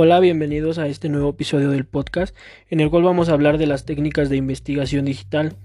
Hola, 0.00 0.20
bienvenidos 0.20 0.78
a 0.78 0.86
este 0.86 1.08
nuevo 1.08 1.30
episodio 1.30 1.70
del 1.70 1.84
podcast 1.84 2.32
en 2.70 2.78
el 2.78 2.88
cual 2.88 3.02
vamos 3.02 3.28
a 3.28 3.32
hablar 3.32 3.58
de 3.58 3.66
las 3.66 3.84
técnicas 3.84 4.28
de 4.28 4.36
investigación 4.36 5.06
digital. 5.06 5.56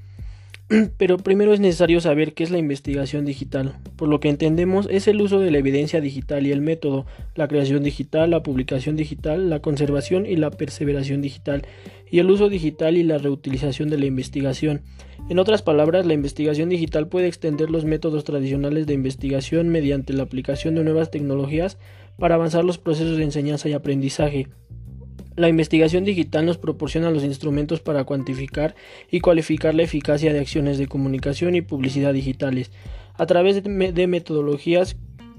Pero 0.98 1.20
primero 1.20 1.54
es 1.54 1.60
necesario 1.60 2.02
saber 2.02 2.34
qué 2.34 2.44
es 2.44 2.50
la 2.50 2.58
investigación 2.58 3.26
digital. 3.26 3.76
Por 3.96 4.08
lo 4.08 4.20
que 4.20 4.30
entendemos 4.30 4.88
es 4.90 5.08
el 5.08 5.22
uso 5.22 5.40
de 5.40 5.52
la 5.52 5.60
evidencia 5.60 6.02
digital 6.02 6.48
y 6.48 6.52
el 6.52 6.62
método, 6.62 7.06
la 7.36 7.48
creación 7.48 7.84
digital, 7.84 8.32
la 8.32 8.42
publicación 8.42 8.96
digital, 8.96 9.52
la 9.52 9.60
conservación 9.60 10.26
y 10.26 10.36
la 10.36 10.50
perseveración 10.50 11.22
digital, 11.22 11.68
y 12.10 12.18
el 12.18 12.32
uso 12.32 12.50
digital 12.50 12.98
y 12.98 13.04
la 13.04 13.20
reutilización 13.20 13.92
de 13.92 14.00
la 14.00 14.08
investigación. 14.08 14.82
En 15.30 15.38
otras 15.38 15.62
palabras, 15.62 16.08
la 16.08 16.16
investigación 16.16 16.70
digital 16.70 17.08
puede 17.08 17.28
extender 17.28 17.70
los 17.70 17.86
métodos 17.86 18.24
tradicionales 18.24 18.88
de 18.88 18.96
investigación 18.96 19.70
mediante 19.70 20.12
la 20.12 20.24
aplicación 20.24 20.74
de 20.74 20.84
nuevas 20.84 21.12
tecnologías 21.12 21.78
para 22.18 22.36
avanzar 22.36 22.64
los 22.64 22.78
procesos 22.78 23.18
de 23.18 23.24
enseñanza 23.24 23.70
y 23.70 23.74
aprendizaje. 23.74 24.48
La 25.36 25.50
investigación 25.50 26.04
digital 26.04 26.46
nos 26.46 26.58
proporciona 26.58 27.10
los 27.10 27.24
instrumentos 27.24 27.80
para 27.80 28.04
cuantificar 28.04 28.76
y 29.10 29.20
cualificar 29.20 29.74
la 29.74 29.84
eficacia 29.84 30.32
de 30.32 30.40
acciones 30.40 30.78
de 30.78 30.88
comunicación 30.88 31.56
y 31.56 31.62
publicidad 31.62 32.14
digitales 32.14 32.72
a 33.16 33.26
través 33.26 33.64
de 33.64 34.08
metodologías 34.08 34.96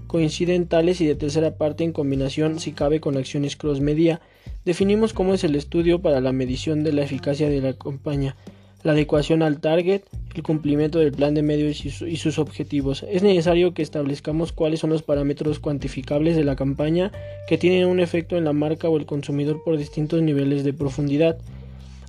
coincidentales 0.06 1.01
y 1.01 1.06
de 1.06 1.15
tercera 1.15 1.56
parte 1.56 1.84
en 1.84 1.92
combinación 1.92 2.59
si 2.59 2.73
cabe 2.73 3.01
con 3.01 3.16
acciones 3.16 3.56
cross-media. 3.56 4.20
Definimos 4.65 5.12
cómo 5.12 5.34
es 5.34 5.45
el 5.45 5.54
estudio 5.54 6.02
para 6.02 6.20
la 6.20 6.32
medición 6.32 6.82
de 6.82 6.93
la 6.93 7.02
eficacia 7.02 7.48
de 7.48 7.60
la 7.60 7.73
campaña 7.74 8.37
la 8.84 8.93
adecuación 8.93 9.43
al 9.43 9.60
target, 9.60 10.02
el 10.34 10.43
cumplimiento 10.43 10.98
del 10.98 11.12
plan 11.12 11.34
de 11.34 11.43
medios 11.43 11.84
y, 11.84 12.16
sus 12.16 12.38
objetivos. 12.38 13.05
Es 13.09 13.23
necesario 13.23 13.74
que 13.74 13.83
establezcamos 13.83 14.52
cuáles 14.52 14.80
son 14.80 14.91
los 14.91 15.02
parámetros 15.02 15.59
cuantificables 15.59 16.37
de 16.37 16.45
la 16.45 16.57
campaña 16.57 17.12
que 17.49 17.59
tienen 17.59 17.87
un 17.87 18.01
efecto 18.01 18.37
en 18.37 18.45
la 18.45 18.52
marca 18.52 18.88
o 18.88 18.96
el 18.96 19.07
consumidor 19.07 19.63
por 19.65 19.76
distintos 19.76 20.23
niveles 20.23 20.65
de 20.65 20.73
profundidad. 20.73 21.38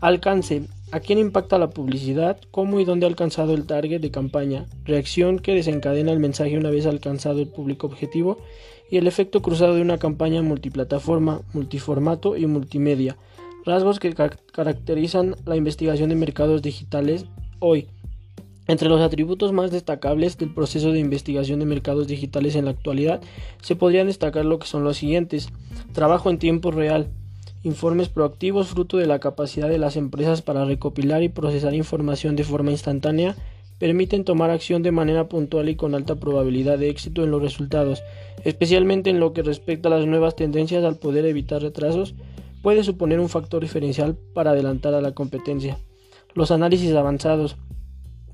Alcance. 0.01 0.63
¿A 0.91 0.99
quién 0.99 1.19
impacta 1.19 1.57
la 1.57 1.71
publicidad? 1.71 2.37
¿Cómo 2.51 2.79
y 2.79 2.85
dónde 2.85 3.05
ha 3.05 3.09
alcanzado 3.09 3.53
el 3.53 3.65
target 3.65 3.99
de 4.01 4.11
campaña? 4.11 4.65
Reacción 4.85 5.39
que 5.39 5.53
desencadena 5.53 6.11
el 6.11 6.19
mensaje 6.19 6.57
una 6.57 6.69
vez 6.69 6.85
alcanzado 6.85 7.39
el 7.39 7.47
público 7.47 7.87
objetivo. 7.87 8.37
Y 8.89 8.97
el 8.97 9.07
efecto 9.07 9.41
cruzado 9.41 9.75
de 9.75 9.81
una 9.81 9.97
campaña 9.97 10.41
multiplataforma, 10.41 11.41
multiformato 11.53 12.37
y 12.37 12.45
multimedia. 12.45 13.17
Rasgos 13.65 13.99
que 13.99 14.13
caracterizan 14.13 15.35
la 15.45 15.55
investigación 15.55 16.09
de 16.09 16.15
mercados 16.15 16.61
digitales 16.61 17.25
hoy. 17.59 17.87
Entre 18.67 18.89
los 18.89 19.01
atributos 19.01 19.53
más 19.53 19.71
destacables 19.71 20.37
del 20.37 20.53
proceso 20.53 20.91
de 20.91 20.99
investigación 20.99 21.59
de 21.59 21.65
mercados 21.65 22.07
digitales 22.07 22.55
en 22.55 22.65
la 22.65 22.71
actualidad 22.71 23.21
se 23.61 23.75
podrían 23.75 24.07
destacar 24.07 24.45
lo 24.45 24.57
que 24.57 24.67
son 24.67 24.83
los 24.83 24.97
siguientes. 24.97 25.49
Trabajo 25.93 26.29
en 26.29 26.39
tiempo 26.39 26.71
real. 26.71 27.09
Informes 27.63 28.09
proactivos 28.09 28.67
fruto 28.67 28.97
de 28.97 29.07
la 29.07 29.19
capacidad 29.19 29.69
de 29.69 29.77
las 29.77 29.95
empresas 29.95 30.41
para 30.41 30.65
recopilar 30.65 31.23
y 31.23 31.29
procesar 31.29 31.73
información 31.73 32.35
de 32.35 32.43
forma 32.43 32.71
instantánea 32.71 33.35
permiten 33.79 34.23
tomar 34.23 34.51
acción 34.51 34.83
de 34.83 34.91
manera 34.91 35.27
puntual 35.27 35.69
y 35.69 35.75
con 35.75 35.95
alta 35.95 36.15
probabilidad 36.15 36.77
de 36.79 36.89
éxito 36.89 37.23
en 37.23 37.31
los 37.31 37.41
resultados, 37.41 38.03
especialmente 38.43 39.09
en 39.09 39.19
lo 39.19 39.33
que 39.33 39.43
respecta 39.43 39.89
a 39.89 39.97
las 39.97 40.05
nuevas 40.05 40.35
tendencias 40.35 40.83
al 40.83 40.97
poder 40.97 41.25
evitar 41.25 41.61
retrasos 41.61 42.15
puede 42.65 42.83
suponer 42.83 43.19
un 43.19 43.29
factor 43.29 43.61
diferencial 43.61 44.17
para 44.33 44.49
adelantar 44.49 44.95
a 44.95 45.01
la 45.01 45.11
competencia. 45.11 45.77
Los 46.33 46.49
análisis 46.49 46.91
avanzados. 46.95 47.57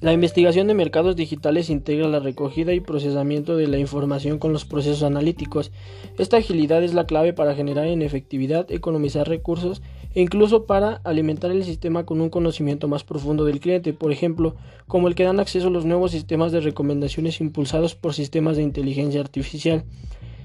La 0.01 0.13
investigación 0.13 0.65
de 0.65 0.73
mercados 0.73 1.15
digitales 1.15 1.69
integra 1.69 2.07
la 2.07 2.19
recogida 2.19 2.73
y 2.73 2.79
procesamiento 2.79 3.55
de 3.55 3.67
la 3.67 3.77
información 3.77 4.39
con 4.39 4.51
los 4.51 4.65
procesos 4.65 5.03
analíticos. 5.03 5.71
Esta 6.17 6.37
agilidad 6.37 6.83
es 6.83 6.95
la 6.95 7.05
clave 7.05 7.33
para 7.33 7.53
generar 7.53 7.85
en 7.85 8.01
efectividad, 8.01 8.71
economizar 8.71 9.29
recursos 9.29 9.83
e 10.15 10.21
incluso 10.21 10.65
para 10.65 11.01
alimentar 11.03 11.51
el 11.51 11.63
sistema 11.63 12.03
con 12.03 12.19
un 12.19 12.31
conocimiento 12.31 12.87
más 12.87 13.03
profundo 13.03 13.45
del 13.45 13.59
cliente, 13.59 13.93
por 13.93 14.11
ejemplo, 14.11 14.55
como 14.87 15.07
el 15.07 15.13
que 15.13 15.23
dan 15.23 15.39
acceso 15.39 15.67
a 15.67 15.71
los 15.71 15.85
nuevos 15.85 16.09
sistemas 16.09 16.51
de 16.51 16.61
recomendaciones 16.61 17.39
impulsados 17.39 17.93
por 17.93 18.15
sistemas 18.15 18.57
de 18.57 18.63
inteligencia 18.63 19.21
artificial 19.21 19.83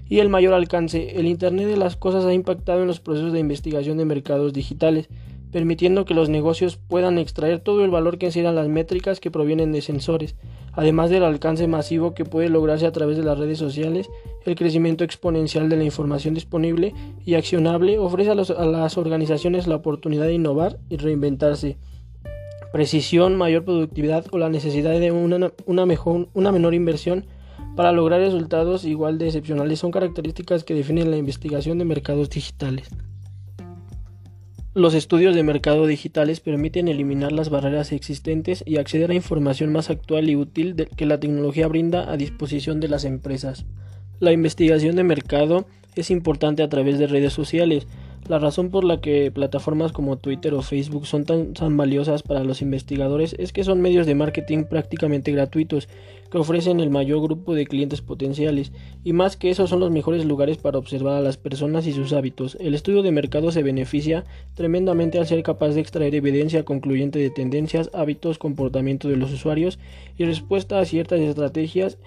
y 0.06 0.18
el 0.18 0.28
mayor 0.28 0.52
alcance. 0.52 1.18
El 1.18 1.26
Internet 1.26 1.66
de 1.66 1.78
las 1.78 1.96
Cosas 1.96 2.26
ha 2.26 2.34
impactado 2.34 2.82
en 2.82 2.88
los 2.88 3.00
procesos 3.00 3.32
de 3.32 3.40
investigación 3.40 3.96
de 3.96 4.04
mercados 4.04 4.52
digitales, 4.52 5.08
permitiendo 5.56 6.04
que 6.04 6.12
los 6.12 6.28
negocios 6.28 6.76
puedan 6.76 7.16
extraer 7.16 7.60
todo 7.60 7.82
el 7.82 7.90
valor 7.90 8.18
que 8.18 8.26
encierran 8.26 8.56
las 8.56 8.68
métricas 8.68 9.20
que 9.20 9.30
provienen 9.30 9.72
de 9.72 9.80
sensores, 9.80 10.36
además 10.74 11.08
del 11.08 11.24
alcance 11.24 11.66
masivo 11.66 12.12
que 12.12 12.26
puede 12.26 12.50
lograrse 12.50 12.84
a 12.84 12.92
través 12.92 13.16
de 13.16 13.22
las 13.22 13.38
redes 13.38 13.56
sociales, 13.56 14.10
el 14.44 14.54
crecimiento 14.54 15.02
exponencial 15.02 15.70
de 15.70 15.76
la 15.76 15.84
información 15.84 16.34
disponible 16.34 16.92
y 17.24 17.36
accionable 17.36 17.98
ofrece 17.98 18.32
a, 18.32 18.34
las 18.34 18.98
organizaciones 18.98 19.66
la 19.66 19.76
oportunidad 19.76 20.26
de 20.26 20.34
innovar 20.34 20.76
y 20.90 20.98
reinventarse. 20.98 21.78
Precisión, 22.70 23.34
mayor 23.36 23.64
productividad 23.64 24.26
o 24.32 24.36
la 24.36 24.50
necesidad 24.50 25.00
de 25.00 25.10
una, 25.10 25.52
una, 25.64 25.86
mejor, 25.86 26.28
una 26.34 26.52
menor 26.52 26.74
inversión 26.74 27.24
para 27.76 27.92
lograr 27.92 28.20
resultados 28.20 28.84
igual 28.84 29.16
de 29.16 29.28
excepcionales 29.28 29.78
son 29.78 29.90
características 29.90 30.64
que 30.64 30.74
definen 30.74 31.10
la 31.10 31.16
investigación 31.16 31.78
de 31.78 31.86
mercados 31.86 32.28
digitales. 32.28 32.90
Los 34.76 34.92
estudios 34.92 35.34
de 35.34 35.42
mercado 35.42 35.86
digitales 35.86 36.40
permiten 36.40 36.86
eliminar 36.86 37.32
las 37.32 37.48
barreras 37.48 37.92
existentes 37.92 38.62
y 38.66 38.76
acceder 38.76 39.10
a 39.10 39.14
información 39.14 39.72
más 39.72 39.88
actual 39.88 40.28
y 40.28 40.36
útil 40.36 40.76
que 40.94 41.06
la 41.06 41.18
tecnología 41.18 41.66
brinda 41.66 42.12
a 42.12 42.18
disposición 42.18 42.78
de 42.78 42.88
las 42.88 43.06
empresas. 43.06 43.64
La 44.20 44.32
investigación 44.32 44.94
de 44.94 45.02
mercado 45.02 45.64
es 45.94 46.10
importante 46.10 46.62
a 46.62 46.68
través 46.68 46.98
de 46.98 47.06
redes 47.06 47.32
sociales, 47.32 47.86
la 48.28 48.38
razón 48.38 48.70
por 48.70 48.84
la 48.84 49.00
que 49.00 49.30
plataformas 49.30 49.92
como 49.92 50.16
Twitter 50.16 50.54
o 50.54 50.62
Facebook 50.62 51.06
son 51.06 51.24
tan, 51.24 51.76
valiosas 51.76 52.22
para 52.22 52.44
los 52.44 52.62
investigadores 52.62 53.34
es 53.38 53.52
que 53.52 53.64
son 53.64 53.80
medios 53.80 54.06
de 54.06 54.14
marketing 54.14 54.64
prácticamente 54.64 55.32
gratuitos 55.32 55.88
que 56.30 56.38
ofrecen 56.38 56.80
el 56.80 56.90
mayor 56.90 57.22
grupo 57.22 57.54
de 57.54 57.66
clientes 57.66 58.02
potenciales 58.02 58.72
y 59.04 59.12
más 59.12 59.36
que 59.36 59.50
eso 59.50 59.66
son 59.66 59.80
los 59.80 59.90
mejores 59.90 60.24
lugares 60.24 60.56
para 60.56 60.78
observar 60.78 61.16
a 61.16 61.20
las 61.20 61.36
personas 61.36 61.86
y 61.86 61.92
sus 61.92 62.12
hábitos. 62.12 62.56
El 62.60 62.74
estudio 62.74 63.02
de 63.02 63.12
mercado 63.12 63.52
se 63.52 63.62
beneficia 63.62 64.24
tremendamente 64.54 65.18
al 65.18 65.26
ser 65.26 65.42
capaz 65.42 65.70
de 65.70 65.80
extraer 65.80 66.14
evidencia 66.14 66.64
concluyente 66.64 67.18
de 67.18 67.30
tendencias, 67.30 67.90
hábitos, 67.94 68.38
comportamiento 68.38 69.08
de 69.08 69.16
los 69.16 69.32
usuarios 69.32 69.78
y 70.18 70.24
respuesta 70.24 70.78
a 70.78 70.84
ciertas 70.84 71.20
estrategias 71.20 71.98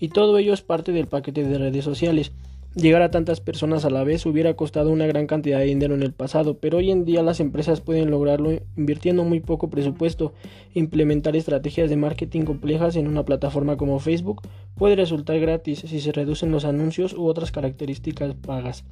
y 0.00 0.08
todo 0.08 0.38
ello 0.38 0.54
es 0.54 0.62
parte 0.62 0.92
del 0.92 1.06
paquete 1.06 1.44
de 1.44 1.58
redes 1.58 1.84
sociales. 1.84 2.32
Llegar 2.78 3.02
a 3.02 3.10
tantas 3.10 3.40
personas 3.40 3.84
a 3.84 3.90
la 3.90 4.04
vez 4.04 4.24
hubiera 4.24 4.54
costado 4.54 4.92
una 4.92 5.08
gran 5.08 5.26
cantidad 5.26 5.58
de 5.58 5.64
dinero 5.64 5.96
en 5.96 6.04
el 6.04 6.12
pasado, 6.12 6.58
pero 6.58 6.78
hoy 6.78 6.92
en 6.92 7.04
día 7.04 7.24
las 7.24 7.40
empresas 7.40 7.80
pueden 7.80 8.12
lograrlo 8.12 8.52
invirtiendo 8.76 9.24
muy 9.24 9.40
poco 9.40 9.68
presupuesto. 9.68 10.32
Implementar 10.74 11.34
estrategias 11.34 11.90
de 11.90 11.96
marketing 11.96 12.42
complejas 12.42 12.94
en 12.94 13.08
una 13.08 13.24
plataforma 13.24 13.76
como 13.76 13.98
Facebook 13.98 14.42
puede 14.76 14.94
resultar 14.94 15.40
gratis 15.40 15.80
si 15.80 15.98
se 15.98 16.12
reducen 16.12 16.52
los 16.52 16.64
anuncios 16.64 17.14
u 17.14 17.26
otras 17.26 17.50
características 17.50 18.36
pagas. 18.36 18.84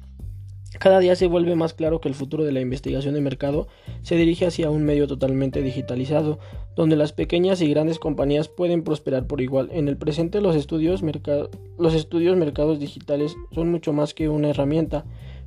Cada 0.79 0.99
día 0.99 1.15
se 1.15 1.27
vuelve 1.27 1.55
más 1.55 1.73
claro 1.73 1.99
que 1.99 2.07
el 2.07 2.13
futuro 2.13 2.43
de 2.43 2.51
la 2.51 2.61
investigación 2.61 3.15
de 3.15 3.21
mercado 3.21 3.67
se 4.03 4.15
dirige 4.15 4.45
hacia 4.45 4.69
un 4.69 4.83
medio 4.83 5.07
totalmente 5.07 5.61
digitalizado, 5.63 6.37
donde 6.75 6.95
las 6.95 7.13
pequeñas 7.13 7.61
y 7.61 7.69
grandes 7.69 7.97
compañías 7.97 8.47
pueden 8.47 8.83
prosperar 8.83 9.25
por 9.25 9.41
igual. 9.41 9.69
En 9.71 9.87
el 9.87 9.97
presente 9.97 10.39
los 10.39 10.55
estudios, 10.55 11.01
mercados 11.01 12.79
digitales 12.79 13.35
son 13.53 13.71
mucho 13.71 13.91
más 13.91 14.13
que 14.13 14.29
una 14.29 14.49
herramienta, 14.49 15.05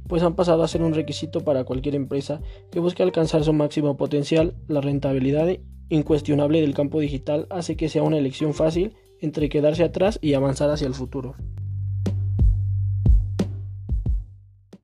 pues 0.09 0.25
han 0.25 0.35
pasado 0.35 0.65
a 0.65 0.69
ser 0.69 0.83
un 0.83 0.95
requisito 0.95 1.43
para 1.43 1.63
cualquier 1.65 1.95
empresa 1.95 2.41
que 2.73 2.81
busque 2.81 3.05
alcanzar 3.05 3.45
su 3.45 3.53
máximo 3.53 3.97
potencial. 3.97 4.55
La 4.67 4.81
rentabilidad 4.81 5.49
incuestionable 5.91 6.61
del 6.61 6.75
campo 6.75 6.99
digital 6.99 7.47
hace 7.51 7.77
que 7.77 7.89
sea 7.89 8.03
una 8.03 8.19
elección 8.19 8.53
fácil 8.53 8.95
entre 9.21 9.49
quedarse 9.49 9.85
atrás 9.85 10.19
y 10.21 10.35
avanzar 10.35 10.71
hacia 10.71 10.89
el 10.89 10.95
futuro. 10.95 11.37